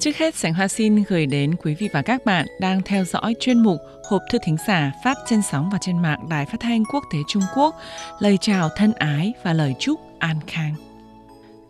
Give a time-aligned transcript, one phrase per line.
[0.00, 3.34] Trước hết, Sảnh Hoa xin gửi đến quý vị và các bạn đang theo dõi
[3.40, 6.84] chuyên mục Hộp thư thính giả phát trên sóng và trên mạng Đài Phát thanh
[6.92, 7.74] Quốc tế Trung Quốc.
[8.18, 10.74] Lời chào thân ái và lời chúc an khang.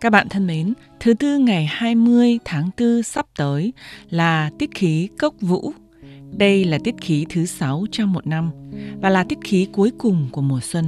[0.01, 3.73] Các bạn thân mến, thứ tư ngày 20 tháng 4 sắp tới
[4.11, 5.73] là tiết khí cốc vũ.
[6.37, 8.51] Đây là tiết khí thứ sáu trong một năm
[9.01, 10.85] và là tiết khí cuối cùng của mùa xuân.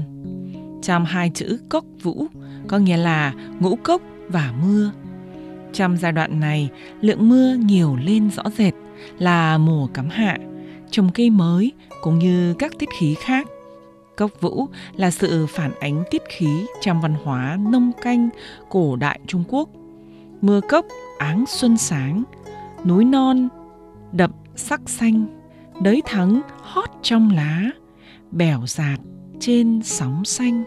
[0.82, 2.26] Trong hai chữ cốc vũ
[2.68, 4.92] có nghĩa là ngũ cốc và mưa.
[5.72, 8.74] Trong giai đoạn này, lượng mưa nhiều lên rõ rệt
[9.18, 10.38] là mùa cắm hạ,
[10.90, 11.72] trồng cây mới
[12.02, 13.48] cũng như các tiết khí khác.
[14.16, 14.66] Cốc vũ
[14.96, 18.28] là sự phản ánh tiết khí trong văn hóa nông canh
[18.70, 19.68] cổ đại Trung Quốc.
[20.40, 20.86] Mưa cốc
[21.18, 22.22] áng xuân sáng,
[22.84, 23.48] núi non
[24.12, 25.26] đậm sắc xanh,
[25.82, 27.70] đới thắng hót trong lá,
[28.30, 29.00] bẻo dạt
[29.40, 30.64] trên sóng xanh.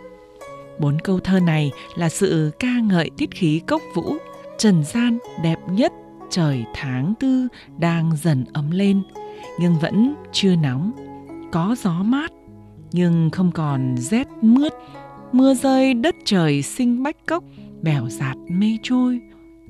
[0.80, 4.16] Bốn câu thơ này là sự ca ngợi tiết khí cốc vũ,
[4.58, 5.92] trần gian đẹp nhất
[6.30, 9.02] trời tháng tư đang dần ấm lên,
[9.60, 10.92] nhưng vẫn chưa nóng.
[11.52, 12.32] Có gió mát,
[12.92, 14.74] nhưng không còn rét mướt.
[15.32, 17.44] Mưa rơi đất trời xinh bách cốc,
[17.82, 19.20] bèo dạt mây trôi.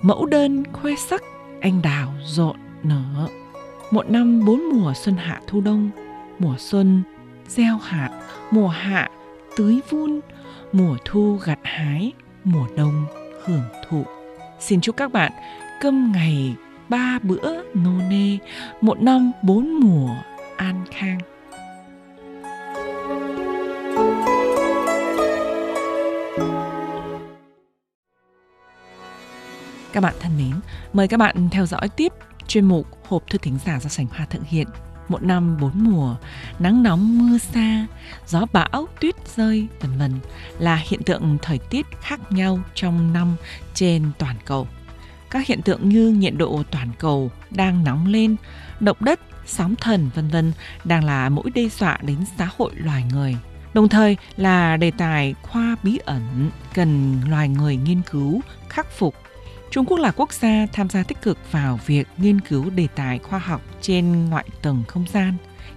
[0.02, 1.23] Mẫu đơn khoe sắc,
[1.61, 3.28] anh đào rộn nở.
[3.91, 5.89] Một năm bốn mùa xuân hạ thu đông,
[6.39, 7.03] mùa xuân
[7.47, 8.09] gieo hạt,
[8.52, 9.09] mùa hạ
[9.58, 10.19] tưới vun,
[10.72, 12.11] mùa thu gặt hái,
[12.44, 13.06] mùa đông
[13.45, 14.03] hưởng thụ.
[14.59, 15.31] Xin chúc các bạn
[15.81, 16.55] cơm ngày
[16.89, 18.37] ba bữa nô nê,
[18.81, 20.15] một năm bốn mùa
[20.57, 21.19] an khang.
[29.93, 30.59] Các bạn thân mến,
[30.93, 32.13] mời các bạn theo dõi tiếp
[32.47, 34.67] chuyên mục Hộp thư thính giả do sảnh Hoa thượng hiện
[35.07, 36.15] một năm bốn mùa,
[36.59, 37.85] nắng nóng mưa xa,
[38.27, 40.11] gió bão, tuyết rơi, vân vân
[40.59, 43.35] là hiện tượng thời tiết khác nhau trong năm
[43.73, 44.67] trên toàn cầu.
[45.29, 48.35] Các hiện tượng như nhiệt độ toàn cầu đang nóng lên,
[48.79, 50.51] động đất, sóng thần vân vân
[50.83, 53.38] đang là mối đe dọa đến xã hội loài người.
[53.73, 59.15] Đồng thời là đề tài khoa bí ẩn cần loài người nghiên cứu, khắc phục
[59.75, 63.19] Trung Quốc là quốc gia tham gia tích cực vào việc nghiên cứu đề tài
[63.19, 65.33] khoa học trên ngoại tầng không gian.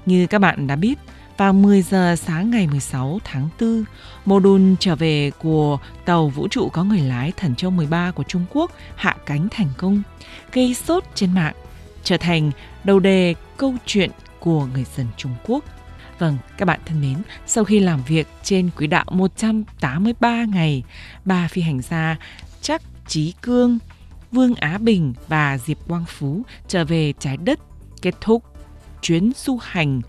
[0.07, 0.99] Như các bạn đã biết,
[1.37, 3.85] vào 10 giờ sáng ngày 16 tháng 4,
[4.25, 8.23] mô đun trở về của tàu vũ trụ có người lái Thần Châu 13 của
[8.23, 10.03] Trung Quốc hạ cánh thành công,
[10.53, 11.55] gây sốt trên mạng,
[12.05, 12.51] trở thành
[12.85, 14.11] đầu đề câu chuyện
[14.41, 15.65] của người dân Trung Quốc.
[16.19, 17.17] Vâng, các bạn thân mến,
[17.47, 20.83] sau khi làm việc trên quỹ đạo 183 ngày,
[21.25, 22.17] ba phi hành gia
[22.63, 23.79] chắc Trí Cương,
[24.33, 27.59] Vương Á Bình và Diệp Quang Phú trở về trái đất
[28.03, 28.43] kết thúc
[29.03, 30.01] chuyến du hành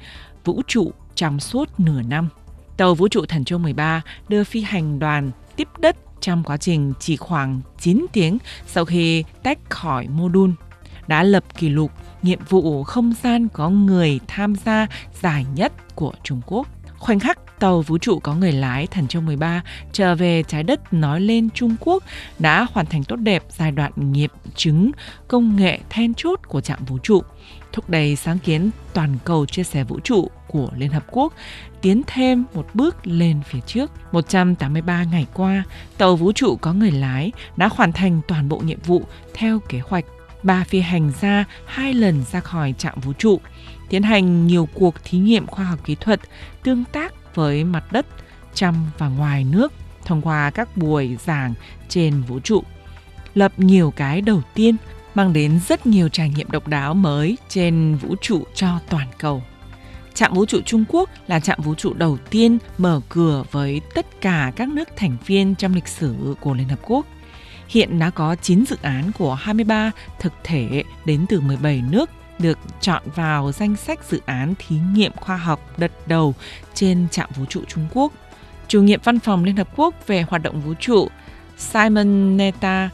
[0.46, 2.30] vũ trụ trong suốt nửa năm.
[2.78, 6.94] Tàu vũ trụ Thần Châu 13 đưa phi hành đoàn tiếp đất trong quá trình
[7.00, 10.54] chỉ khoảng 9 tiếng sau khi tách khỏi mô đun,
[11.08, 11.92] đã lập kỷ lục
[12.22, 14.88] nhiệm vụ không gian có người tham gia
[15.22, 16.68] dài nhất của Trung Quốc.
[16.98, 20.94] Khoảnh khắc tàu vũ trụ có người lái Thần Châu 13 trở về trái đất
[20.94, 22.04] nói lên Trung Quốc
[22.40, 24.92] đã hoàn thành tốt đẹp giai đoạn nghiệm chứng
[25.28, 27.24] công nghệ then chốt của trạm vũ trụ,
[27.72, 31.34] thúc đẩy sáng kiến toàn cầu chia sẻ vũ trụ của Liên Hợp Quốc
[31.82, 33.92] tiến thêm một bước lên phía trước.
[34.12, 35.64] 183 ngày qua,
[35.98, 39.04] tàu vũ trụ có người lái đã hoàn thành toàn bộ nhiệm vụ
[39.34, 40.06] theo kế hoạch.
[40.44, 43.40] Ba phi hành gia hai lần ra khỏi trạm vũ trụ,
[43.90, 46.20] tiến hành nhiều cuộc thí nghiệm khoa học kỹ thuật,
[46.64, 48.06] tương tác với mặt đất
[48.54, 49.74] trong và ngoài nước
[50.06, 51.54] thông qua các buổi giảng
[51.90, 52.64] trên vũ trụ.
[53.34, 54.76] Lập nhiều cái đầu tiên
[55.20, 59.44] mang đến rất nhiều trải nghiệm độc đáo mới trên vũ trụ cho toàn cầu.
[60.14, 64.22] Trạm vũ trụ Trung Quốc là trạm vũ trụ đầu tiên mở cửa với tất
[64.22, 67.06] cả các nước thành viên trong lịch sử của Liên Hợp Quốc.
[67.68, 72.10] Hiện đã có 9 dự án của 23 thực thể đến từ 17 nước
[72.40, 76.36] được chọn vào danh sách dự án thí nghiệm khoa học đợt đầu
[76.74, 78.14] trên trạm vũ trụ Trung Quốc.
[78.68, 81.08] Chủ nhiệm văn phòng Liên Hợp Quốc về hoạt động vũ trụ,
[81.58, 82.90] Simon Neta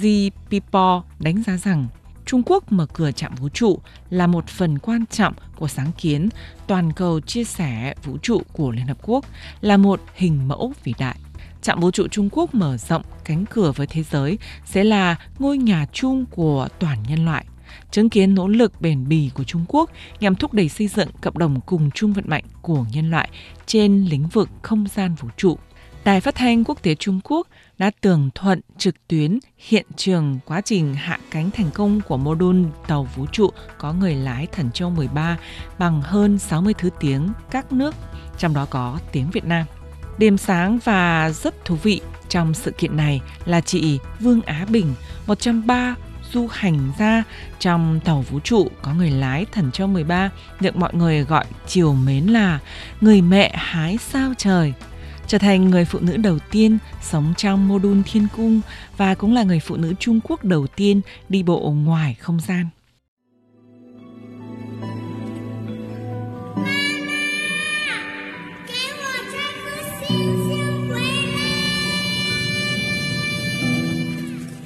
[0.00, 0.06] G.
[0.50, 1.86] Pipo đánh giá rằng
[2.26, 3.78] Trung Quốc mở cửa trạm vũ trụ
[4.10, 6.28] là một phần quan trọng của sáng kiến
[6.66, 9.24] toàn cầu chia sẻ vũ trụ của Liên Hợp Quốc,
[9.60, 11.16] là một hình mẫu vĩ đại.
[11.62, 15.58] Trạm vũ trụ Trung Quốc mở rộng cánh cửa với thế giới sẽ là ngôi
[15.58, 17.44] nhà chung của toàn nhân loại
[17.90, 19.90] chứng kiến nỗ lực bền bỉ của Trung Quốc
[20.20, 23.30] nhằm thúc đẩy xây dựng cộng đồng cùng chung vận mệnh của nhân loại
[23.66, 25.58] trên lĩnh vực không gian vũ trụ.
[26.04, 27.46] Đài Phát thanh Quốc tế Trung Quốc
[27.78, 32.34] đã tường thuận trực tuyến hiện trường quá trình hạ cánh thành công của mô
[32.34, 35.38] đun tàu vũ trụ có người lái Thần Châu 13
[35.78, 37.94] bằng hơn 60 thứ tiếng các nước,
[38.38, 39.66] trong đó có tiếng Việt Nam.
[40.18, 44.94] Điểm sáng và rất thú vị trong sự kiện này là chị Vương Á Bình,
[45.26, 45.94] một trong ba
[46.32, 47.22] du hành gia
[47.58, 50.30] trong tàu vũ trụ có người lái Thần Châu 13
[50.60, 52.58] được mọi người gọi chiều mến là
[53.00, 54.74] người mẹ hái sao trời
[55.26, 58.60] trở thành người phụ nữ đầu tiên sống trong mô đun thiên cung
[58.96, 62.66] và cũng là người phụ nữ Trung Quốc đầu tiên đi bộ ngoài không gian.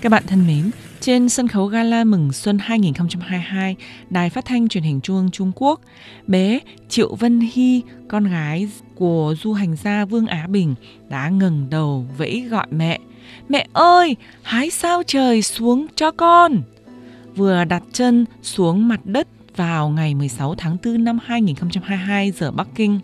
[0.00, 0.70] Các bạn thân mến,
[1.07, 3.75] trên sân khấu gala mừng xuân 2022,
[4.09, 5.81] Đài Phát thanh Truyền hình Trung ương Trung Quốc,
[6.27, 6.59] bé
[6.89, 10.75] Triệu Vân Hy, con gái của du hành gia Vương Á Bình,
[11.09, 12.99] đã ngừng đầu vẫy gọi mẹ.
[13.49, 16.61] Mẹ ơi, hái sao trời xuống cho con!
[17.35, 22.67] Vừa đặt chân xuống mặt đất vào ngày 16 tháng 4 năm 2022 giờ Bắc
[22.75, 22.99] Kinh.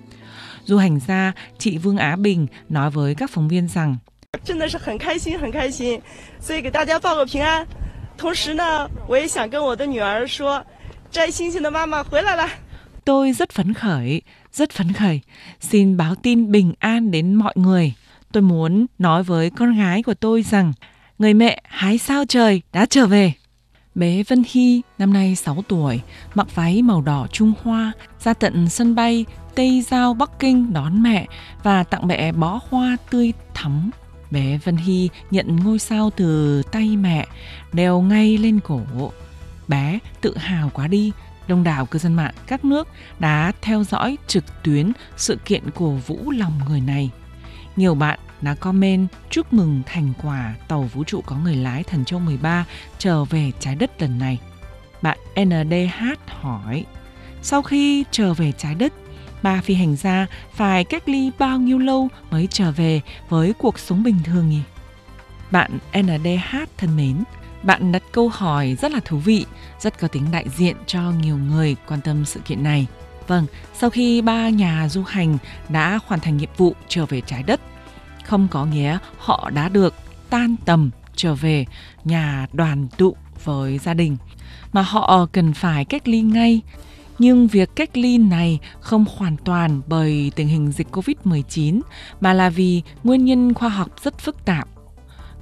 [0.66, 3.98] Du hành gia chị Vương Á Bình nói với các phóng viên rằng
[4.46, 6.00] 真的是很开心，很开心，
[6.40, 7.66] 所以给大家报个平安。
[8.18, 10.64] 同时呢，我也想跟我的女儿说，
[11.12, 12.50] 摘星星的妈妈回来了。
[13.06, 14.22] Tôi rất phấn khởi,
[14.54, 15.22] rất phấn khởi.
[15.60, 17.94] Xin báo tin bình an đến mọi người.
[18.32, 20.74] Tôi muốn nói với con gái của tôi rằng
[21.20, 23.34] người mẹ hái sao trời đã trở về.
[23.96, 26.00] Bé Vân Hy năm nay 6 tuổi,
[26.36, 29.26] mặc váy màu đỏ Trung Hoa, ra tận sân bay
[29.56, 31.28] Tây Giao Bắc Kinh đón mẹ
[31.64, 33.90] và tặng mẹ bó hoa tươi thắm
[34.35, 37.27] Bé Vân Hy nhận ngôi sao từ tay mẹ,
[37.73, 38.81] đeo ngay lên cổ.
[39.69, 41.13] Bé tự hào quá đi,
[41.49, 42.89] đông đảo cư dân mạng các nước
[43.19, 47.11] đã theo dõi trực tuyến sự kiện cổ vũ lòng người này.
[47.77, 52.05] Nhiều bạn đã comment chúc mừng thành quả tàu vũ trụ có người lái Thần
[52.05, 52.65] Châu 13
[52.99, 54.39] trở về trái đất lần này.
[55.03, 56.85] Bạn NDH hỏi,
[57.43, 58.93] sau khi trở về trái đất,
[59.45, 63.79] ba phi hành gia phải cách ly bao nhiêu lâu mới trở về với cuộc
[63.79, 64.61] sống bình thường nhỉ?
[65.51, 67.23] Bạn NDH thân mến,
[67.63, 69.47] bạn đặt câu hỏi rất là thú vị,
[69.81, 72.87] rất có tính đại diện cho nhiều người quan tâm sự kiện này.
[73.27, 75.39] Vâng, sau khi ba nhà du hành
[75.69, 77.61] đã hoàn thành nhiệm vụ trở về trái đất,
[78.25, 79.95] không có nghĩa họ đã được
[80.31, 81.67] tan tầm trở về
[82.05, 84.17] nhà đoàn tụ với gia đình
[84.73, 86.61] mà họ cần phải cách ly ngay
[87.19, 91.81] nhưng việc cách ly này không hoàn toàn bởi tình hình dịch Covid-19
[92.21, 94.69] mà là vì nguyên nhân khoa học rất phức tạp.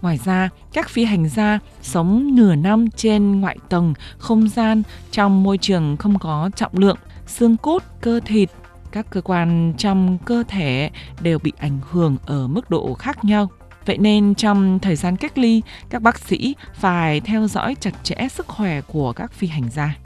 [0.02, 5.42] Ngoài ra, các phi hành gia sống nửa năm trên ngoại tầng không gian trong
[5.42, 8.50] môi trường không có trọng lượng, xương cốt, cơ thịt,
[8.92, 10.90] các cơ quan trong cơ thể
[11.20, 13.48] đều bị ảnh hưởng ở mức độ khác nhau.
[13.86, 18.28] Vậy nên trong thời gian cách ly, các bác sĩ phải theo dõi chặt chẽ
[18.30, 20.01] sức khỏe của các phi hành gia.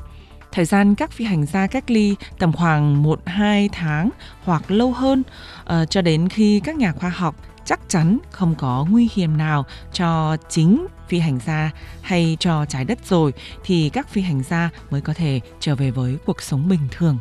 [0.53, 4.11] Thời gian các phi hành gia cách ly tầm khoảng 1-2 tháng
[4.45, 5.23] hoặc lâu hơn
[5.63, 9.65] uh, cho đến khi các nhà khoa học chắc chắn không có nguy hiểm nào
[9.93, 11.71] cho chính phi hành gia
[12.03, 13.33] hay cho trái đất rồi
[13.65, 17.19] thì các phi hành gia mới có thể trở về với cuộc sống bình thường.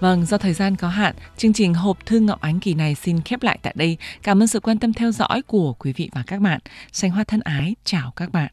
[0.00, 3.20] Vâng, do thời gian có hạn, chương trình Hộp Thư Ngọc Ánh kỳ này xin
[3.20, 3.96] khép lại tại đây.
[4.22, 6.60] Cảm ơn sự quan tâm theo dõi của quý vị và các bạn.
[6.92, 8.52] Xanh Hoa thân ái, chào các bạn.